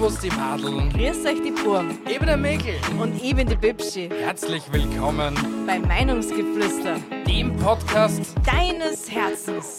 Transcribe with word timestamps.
Servus 0.00 0.20
die 0.20 0.30
Madeln. 0.30 0.88
Grüß 0.94 1.26
euch 1.26 1.42
die 1.42 1.50
Burm. 1.62 1.90
Ich 2.10 2.16
bin 2.16 2.26
der 2.26 2.38
Mäkel. 2.38 2.72
Und 2.98 3.22
ich 3.22 3.36
bin 3.36 3.46
die 3.46 3.54
Bibschi. 3.54 4.08
Herzlich 4.08 4.62
willkommen 4.72 5.34
bei 5.66 5.78
Meinungsgeflüster, 5.78 6.96
dem 7.26 7.54
Podcast 7.58 8.34
deines 8.46 9.10
Herzens. 9.10 9.76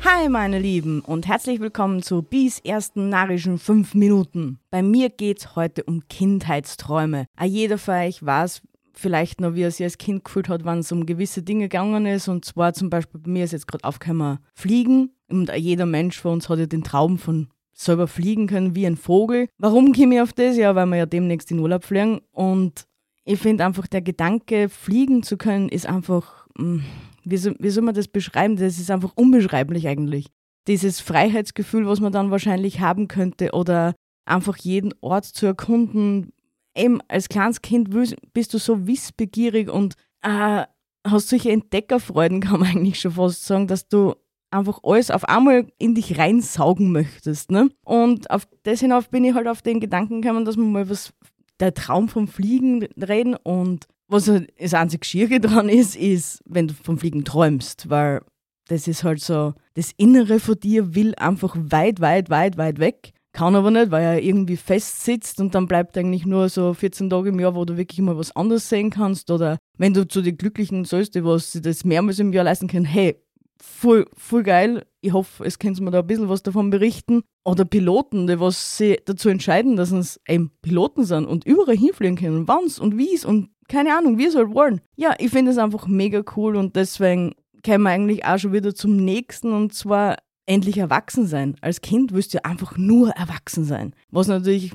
Hi 0.00 0.28
meine 0.28 0.58
Lieben 0.58 0.98
und 0.98 1.28
herzlich 1.28 1.60
willkommen 1.60 2.02
zu 2.02 2.22
Bis 2.22 2.58
ersten 2.58 3.08
narrischen 3.08 3.56
5 3.56 3.94
Minuten. 3.94 4.58
Bei 4.68 4.82
mir 4.82 5.10
geht's 5.10 5.54
heute 5.54 5.84
um 5.84 6.08
Kindheitsträume. 6.08 7.26
A 7.36 7.44
jeder 7.44 7.78
von 7.78 7.94
euch 7.94 8.26
weiß 8.26 8.62
vielleicht 8.94 9.40
noch, 9.40 9.54
wie 9.54 9.62
er 9.62 9.70
sich 9.70 9.84
als 9.84 9.98
Kind 9.98 10.24
gefühlt 10.24 10.48
hat, 10.48 10.64
wenn 10.64 10.80
es 10.80 10.90
um 10.90 11.06
gewisse 11.06 11.44
Dinge 11.44 11.66
gegangen 11.66 12.04
ist. 12.06 12.26
Und 12.26 12.44
zwar 12.44 12.72
zum 12.72 12.90
Beispiel 12.90 13.20
bei 13.20 13.30
mir 13.30 13.44
ist 13.44 13.52
jetzt 13.52 13.68
gerade 13.68 13.84
aufgekommen 13.84 14.40
Fliegen. 14.54 15.12
Und 15.30 15.52
jeder 15.56 15.86
Mensch 15.86 16.20
von 16.20 16.32
uns 16.32 16.48
hat 16.48 16.58
ja 16.58 16.66
den 16.66 16.82
Traum 16.82 17.16
von 17.16 17.46
selber 17.74 18.06
fliegen 18.06 18.46
können 18.46 18.74
wie 18.74 18.86
ein 18.86 18.96
Vogel. 18.96 19.48
Warum 19.58 19.92
komme 19.92 20.16
ich 20.16 20.20
auf 20.20 20.32
das? 20.32 20.56
Ja, 20.56 20.74
weil 20.74 20.86
wir 20.86 20.96
ja 20.96 21.06
demnächst 21.06 21.50
in 21.50 21.58
Urlaub 21.58 21.84
fliegen. 21.84 22.20
Und 22.32 22.86
ich 23.24 23.38
finde 23.38 23.64
einfach, 23.64 23.86
der 23.86 24.02
Gedanke, 24.02 24.68
fliegen 24.68 25.22
zu 25.22 25.36
können, 25.36 25.68
ist 25.68 25.86
einfach, 25.86 26.46
hm, 26.56 26.84
wie 27.24 27.36
soll, 27.36 27.56
wie 27.58 27.70
soll 27.70 27.84
man 27.84 27.94
das 27.94 28.08
beschreiben? 28.08 28.56
Das 28.56 28.78
ist 28.78 28.90
einfach 28.90 29.12
unbeschreiblich 29.16 29.88
eigentlich. 29.88 30.26
Dieses 30.66 31.00
Freiheitsgefühl, 31.00 31.86
was 31.86 32.00
man 32.00 32.12
dann 32.12 32.30
wahrscheinlich 32.30 32.80
haben 32.80 33.08
könnte 33.08 33.52
oder 33.52 33.94
einfach 34.24 34.56
jeden 34.56 34.94
Ort 35.00 35.26
zu 35.26 35.46
erkunden. 35.46 36.32
Eben 36.76 37.00
als 37.08 37.28
kleines 37.28 37.62
Kind 37.62 37.90
bist 38.32 38.54
du 38.54 38.58
so 38.58 38.86
wissbegierig 38.86 39.70
und 39.70 39.94
äh, 40.22 40.64
hast 41.06 41.28
solche 41.28 41.52
Entdeckerfreuden, 41.52 42.40
kann 42.42 42.60
man 42.60 42.70
eigentlich 42.70 43.00
schon 43.00 43.12
fast 43.12 43.44
sagen, 43.44 43.66
dass 43.66 43.88
du 43.88 44.14
einfach 44.54 44.80
alles 44.82 45.10
auf 45.10 45.28
einmal 45.28 45.66
in 45.78 45.94
dich 45.94 46.18
reinsaugen 46.18 46.92
möchtest. 46.92 47.50
Ne? 47.50 47.70
Und 47.84 48.30
auf 48.30 48.46
das 48.62 48.80
hinauf 48.80 49.10
bin 49.10 49.24
ich 49.24 49.34
halt 49.34 49.48
auf 49.48 49.62
den 49.62 49.80
Gedanken 49.80 50.22
gekommen, 50.22 50.44
dass 50.44 50.56
man 50.56 50.72
mal 50.72 50.88
was, 50.88 51.12
der 51.60 51.74
Traum 51.74 52.08
vom 52.08 52.28
Fliegen 52.28 52.84
reden 52.96 53.34
und 53.34 53.86
was 54.08 54.28
halt 54.28 54.52
das 54.60 54.74
einzige 54.74 55.04
Schiere 55.04 55.40
dran 55.40 55.68
ist, 55.68 55.96
ist, 55.96 56.42
wenn 56.46 56.68
du 56.68 56.74
vom 56.74 56.98
Fliegen 56.98 57.24
träumst, 57.24 57.90
weil 57.90 58.20
das 58.68 58.88
ist 58.88 59.04
halt 59.04 59.20
so, 59.20 59.54
das 59.74 59.92
Innere 59.96 60.40
von 60.40 60.58
dir 60.58 60.94
will 60.94 61.14
einfach 61.16 61.56
weit, 61.58 62.00
weit, 62.00 62.30
weit, 62.30 62.56
weit 62.56 62.78
weg. 62.78 63.12
Kann 63.32 63.56
aber 63.56 63.72
nicht, 63.72 63.90
weil 63.90 64.04
er 64.04 64.22
irgendwie 64.22 64.56
fest 64.56 65.04
sitzt 65.04 65.40
und 65.40 65.56
dann 65.56 65.66
bleibt 65.66 65.98
eigentlich 65.98 66.24
nur 66.24 66.48
so 66.48 66.72
14 66.72 67.10
Tage 67.10 67.30
im 67.30 67.40
Jahr, 67.40 67.56
wo 67.56 67.64
du 67.64 67.76
wirklich 67.76 68.00
mal 68.00 68.16
was 68.16 68.34
anderes 68.36 68.68
sehen 68.68 68.90
kannst. 68.90 69.28
Oder 69.30 69.58
wenn 69.76 69.92
du 69.92 70.06
zu 70.06 70.22
den 70.22 70.36
Glücklichen 70.36 70.84
sollst, 70.84 71.16
die 71.16 71.24
was 71.24 71.58
das 71.60 71.84
mehrmals 71.84 72.20
im 72.20 72.32
Jahr 72.32 72.44
leisten 72.44 72.68
können, 72.68 72.84
hey, 72.84 73.20
voll, 73.64 74.06
voll 74.16 74.42
geil. 74.42 74.86
Ich 75.00 75.12
hoffe, 75.12 75.44
es 75.44 75.58
können 75.58 75.76
mir 75.84 75.90
da 75.90 76.00
ein 76.00 76.06
bisschen 76.06 76.28
was 76.28 76.42
davon 76.42 76.70
berichten. 76.70 77.22
Oder 77.44 77.64
Piloten, 77.64 78.26
die 78.26 78.40
was 78.40 78.78
sie 78.78 78.98
dazu 79.04 79.28
entscheiden, 79.28 79.76
dass 79.76 79.90
es 79.90 80.20
eben 80.28 80.52
Piloten 80.62 81.04
sind 81.04 81.26
und 81.26 81.44
überall 81.46 81.76
hinfliegen 81.76 82.16
können. 82.16 82.48
Wann's 82.48 82.78
und 82.78 82.96
wie's 82.96 83.24
und 83.24 83.50
keine 83.68 83.96
Ahnung, 83.96 84.18
wie 84.18 84.26
es 84.26 84.36
halt 84.36 84.54
wollen. 84.54 84.80
Ja, 84.96 85.14
ich 85.18 85.30
finde 85.30 85.50
es 85.50 85.58
einfach 85.58 85.86
mega 85.86 86.22
cool 86.36 86.56
und 86.56 86.76
deswegen 86.76 87.34
kämen 87.62 87.84
wir 87.84 87.90
eigentlich 87.90 88.24
auch 88.24 88.38
schon 88.38 88.52
wieder 88.52 88.74
zum 88.74 88.96
nächsten 88.96 89.52
und 89.52 89.72
zwar 89.74 90.16
endlich 90.46 90.78
erwachsen 90.78 91.26
sein. 91.26 91.56
Als 91.60 91.80
Kind 91.80 92.12
willst 92.12 92.34
du 92.34 92.44
einfach 92.44 92.76
nur 92.76 93.10
erwachsen 93.10 93.64
sein. 93.64 93.94
Was 94.10 94.28
natürlich 94.28 94.72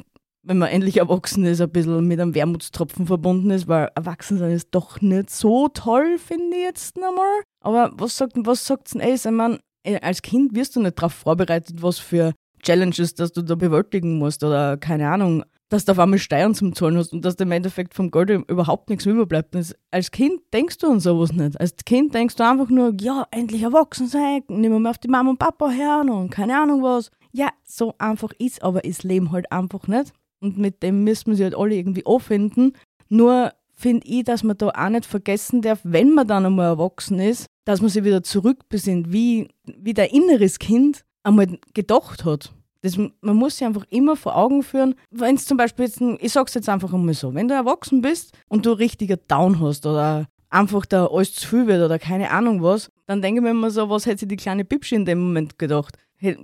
wenn 0.50 0.58
man 0.58 0.70
endlich 0.70 0.98
erwachsen 0.98 1.46
ist, 1.46 1.62
ein 1.62 1.70
bisschen 1.70 2.08
mit 2.08 2.20
einem 2.20 2.34
Wermutstropfen 2.34 3.06
verbunden 3.06 3.52
ist, 3.52 3.68
weil 3.68 3.92
Erwachsensein 3.94 4.50
ist 4.50 4.70
doch 4.72 5.00
nicht 5.00 5.30
so 5.30 5.68
toll, 5.68 6.18
finde 6.18 6.58
ich 6.58 6.64
jetzt 6.64 6.98
nochmal. 6.98 7.44
Aber 7.64 7.92
was 7.94 8.18
sagt 8.18 8.34
was 8.36 8.66
sagt's 8.66 8.94
denn 8.94 9.02
Ace? 9.02 9.26
Ich 9.26 9.32
meine, 9.32 9.60
äh, 9.84 10.00
als 10.02 10.24
Kind 10.24 10.56
wirst 10.56 10.76
du 10.76 10.82
nicht 10.82 10.98
darauf 10.98 11.14
vorbereitet, 11.14 11.84
was 11.84 12.00
für 12.00 12.34
Challenges, 12.64 13.14
dass 13.14 13.32
du 13.32 13.44
da 13.44 13.54
bewältigen 13.54 14.18
musst 14.18 14.44
oder 14.44 14.78
keine 14.78 15.12
Ahnung, 15.12 15.44
dass 15.70 15.86
du 15.86 15.92
auf 15.92 16.00
einmal 16.00 16.18
Steuern 16.18 16.56
zum 16.56 16.74
Zahlen 16.74 16.98
hast 16.98 17.14
und 17.14 17.24
dass 17.24 17.36
dir 17.36 17.44
im 17.44 17.52
Endeffekt 17.52 17.94
vom 17.94 18.10
Geld 18.10 18.32
überhaupt 18.50 18.90
nichts 18.90 19.06
überbleibt. 19.06 19.56
Als 19.92 20.10
Kind 20.10 20.42
denkst 20.52 20.80
du 20.80 20.88
an 20.90 21.00
sowas 21.00 21.32
nicht. 21.32 21.60
Als 21.60 21.76
Kind 21.86 22.16
denkst 22.16 22.38
du 22.38 22.44
einfach 22.44 22.70
nur, 22.70 22.96
ja, 23.00 23.28
endlich 23.30 23.62
erwachsen 23.62 24.08
sein, 24.08 24.42
wir 24.48 24.70
mal 24.72 24.90
auf 24.90 24.98
die 24.98 25.10
Mama 25.10 25.30
und 25.30 25.38
Papa 25.38 25.70
her 25.70 26.04
und 26.10 26.32
keine 26.32 26.60
Ahnung 26.60 26.82
was. 26.82 27.12
Ja, 27.32 27.50
so 27.64 27.94
einfach 28.00 28.32
ist 28.40 28.64
aber 28.64 28.82
das 28.82 29.04
Leben 29.04 29.32
halt 29.32 29.52
einfach 29.52 29.88
nicht 29.88 30.12
und 30.40 30.58
mit 30.58 30.84
dem 30.84 31.04
müssen 31.04 31.28
wir 31.28 31.36
sie 31.36 31.44
halt 31.44 31.56
alle 31.56 31.76
irgendwie 31.76 32.06
auffinden. 32.06 32.74
Nur 33.10 33.54
finde 33.74 34.06
ich, 34.08 34.24
dass 34.24 34.44
man 34.44 34.58
da 34.58 34.70
auch 34.70 34.90
nicht 34.90 35.06
vergessen 35.06 35.62
darf, 35.62 35.80
wenn 35.84 36.14
man 36.14 36.28
dann 36.28 36.46
einmal 36.46 36.68
erwachsen 36.68 37.20
ist, 37.20 37.46
dass 37.66 37.82
man 37.82 37.90
sich 37.90 38.04
wieder 38.04 38.24
zurückbesinnt, 38.24 39.12
wie, 39.12 39.48
wie 39.66 39.94
der 39.94 40.14
inneres 40.14 40.60
Kind 40.60 41.06
einmal 41.24 41.60
gedacht 41.74 42.26
hat. 42.26 42.52
Das, 42.82 42.98
man 42.98 43.36
muss 43.36 43.58
sich 43.58 43.68
einfach 43.68 43.86
immer 43.90 44.16
vor 44.16 44.38
Augen 44.38 44.64
führen, 44.64 44.96
wenn 45.12 45.36
es 45.36 45.46
zum 45.46 45.58
Beispiel 45.58 45.86
jetzt, 45.86 46.02
ich 46.02 46.32
sag's 46.32 46.54
jetzt 46.54 46.70
einfach 46.70 46.94
einmal 46.94 47.14
so, 47.14 47.34
wenn 47.34 47.48
du 47.48 47.54
erwachsen 47.54 48.02
bist 48.02 48.34
und 48.48 48.66
du 48.66 48.72
richtiger 48.72 49.18
Down 49.18 49.60
hast 49.60 49.86
oder 49.86 50.28
einfach 50.50 50.86
da 50.86 51.08
alles 51.08 51.34
zu 51.34 51.48
viel 51.48 51.68
wird 51.68 51.84
oder 51.84 52.00
keine 52.00 52.32
Ahnung 52.32 52.64
was, 52.64 52.90
dann 53.06 53.22
denke 53.22 53.40
ich 53.40 53.44
mir 53.44 53.52
immer 53.52 53.70
so, 53.72 53.90
was 53.90 54.06
hätte 54.06 54.20
sich 54.20 54.30
die 54.30 54.38
kleine 54.38 54.66
Bibschi 54.66 54.96
in 54.96 55.06
dem 55.06 55.20
Moment 55.20 55.60
gedacht? 55.60 55.98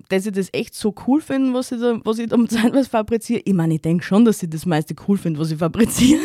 Dass 0.09 0.25
ich 0.25 0.31
das 0.31 0.49
echt 0.53 0.73
so 0.73 0.93
cool 1.05 1.21
finde, 1.21 1.53
was 1.53 1.71
ich 1.71 1.79
da, 1.79 1.99
was 2.03 2.19
ich 2.19 2.29
da 2.29 2.37
zeitweise 2.47 2.89
fabriziere. 2.89 3.41
Ich 3.43 3.53
meine, 3.53 3.75
ich 3.75 3.81
denke 3.81 4.03
schon, 4.03 4.25
dass 4.25 4.41
ich 4.41 4.49
das 4.49 4.65
meiste 4.65 4.95
cool 5.07 5.17
finde, 5.17 5.39
was 5.39 5.51
ich 5.51 5.57
fabriziere. 5.57 6.21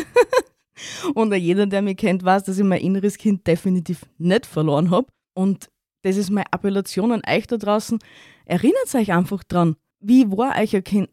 und 1.13 1.33
jeder, 1.33 1.65
der 1.65 1.81
mich 1.81 1.97
kennt, 1.97 2.23
weiß, 2.23 2.43
dass 2.43 2.57
ich 2.57 2.63
mein 2.63 2.81
inneres 2.81 3.17
Kind 3.17 3.45
definitiv 3.45 4.05
nicht 4.17 4.45
verloren 4.45 4.89
habe. 4.89 5.07
Und 5.33 5.69
das 6.03 6.17
ist 6.17 6.29
meine 6.29 6.51
Appellation 6.51 7.11
an 7.11 7.21
euch 7.27 7.47
da 7.47 7.57
draußen. 7.57 7.99
Erinnert 8.45 8.95
euch 8.95 9.11
einfach 9.11 9.43
dran. 9.43 9.75
Wie 9.99 10.31
war 10.31 10.53
ein 10.53 10.83
Kind? 10.83 11.09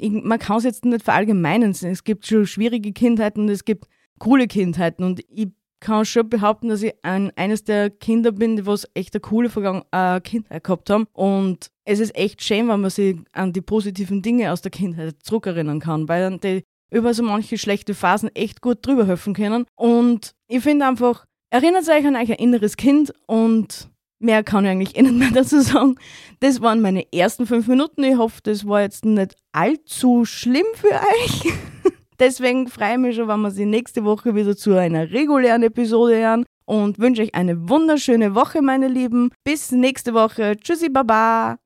man 0.00 0.38
kann 0.38 0.58
es 0.58 0.64
jetzt 0.64 0.84
nicht 0.84 1.04
verallgemeinern. 1.04 1.70
Es 1.70 2.04
gibt 2.04 2.26
schon 2.26 2.46
schwierige 2.46 2.92
Kindheiten 2.92 3.42
und 3.42 3.48
es 3.48 3.64
gibt 3.64 3.86
coole 4.18 4.46
Kindheiten. 4.46 5.04
Und 5.04 5.20
ich 5.28 5.48
kann 5.86 6.04
schon 6.04 6.28
behaupten, 6.28 6.68
dass 6.68 6.82
ich 6.82 6.92
ein, 7.02 7.30
eines 7.36 7.62
der 7.62 7.90
Kinder 7.90 8.32
bin, 8.32 8.56
die 8.56 8.66
was 8.66 8.88
echt 8.94 9.14
eine 9.14 9.20
coole 9.20 9.48
Vergangen 9.48 9.82
äh, 9.92 10.20
Kindheit 10.20 10.64
gehabt 10.64 10.90
haben. 10.90 11.06
Und 11.12 11.70
es 11.84 12.00
ist 12.00 12.16
echt 12.16 12.42
schön, 12.42 12.66
wenn 12.68 12.80
man 12.80 12.90
sich 12.90 13.16
an 13.32 13.52
die 13.52 13.60
positiven 13.60 14.20
Dinge 14.20 14.52
aus 14.52 14.62
der 14.62 14.72
Kindheit 14.72 15.14
zurückerinnern 15.22 15.78
kann, 15.78 16.08
weil 16.08 16.22
dann 16.22 16.40
die 16.40 16.64
über 16.90 17.14
so 17.14 17.22
manche 17.22 17.56
schlechte 17.56 17.94
Phasen 17.94 18.34
echt 18.34 18.62
gut 18.62 18.84
drüber 18.84 19.06
helfen 19.06 19.32
können. 19.32 19.64
Und 19.76 20.34
ich 20.48 20.60
finde 20.60 20.86
einfach, 20.86 21.24
erinnert 21.50 21.88
euch 21.88 22.04
an 22.04 22.16
ein 22.16 22.26
inneres 22.26 22.76
Kind 22.76 23.12
und 23.28 23.88
mehr 24.18 24.42
kann 24.42 24.64
ich 24.64 24.70
eigentlich 24.72 24.96
eh 24.96 25.02
nicht 25.02 25.14
mehr 25.14 25.30
dazu 25.34 25.60
sagen. 25.60 25.94
Das 26.40 26.60
waren 26.60 26.80
meine 26.80 27.12
ersten 27.12 27.46
fünf 27.46 27.68
Minuten. 27.68 28.02
Ich 28.02 28.16
hoffe, 28.16 28.40
das 28.42 28.66
war 28.66 28.82
jetzt 28.82 29.04
nicht 29.04 29.36
allzu 29.52 30.24
schlimm 30.24 30.66
für 30.74 30.88
euch. 30.88 31.52
Deswegen 32.18 32.68
freue 32.68 32.92
ich 32.92 32.98
mich 32.98 33.16
schon, 33.16 33.28
wenn 33.28 33.40
wir 33.40 33.50
sie 33.50 33.66
nächste 33.66 34.04
Woche 34.04 34.34
wieder 34.34 34.56
zu 34.56 34.74
einer 34.74 35.10
regulären 35.10 35.62
Episode 35.62 36.16
hören 36.16 36.44
und 36.64 36.98
wünsche 36.98 37.22
euch 37.22 37.34
eine 37.34 37.68
wunderschöne 37.68 38.34
Woche, 38.34 38.62
meine 38.62 38.88
Lieben. 38.88 39.30
Bis 39.44 39.72
nächste 39.72 40.14
Woche. 40.14 40.56
Tschüssi, 40.56 40.88
Baba. 40.88 41.56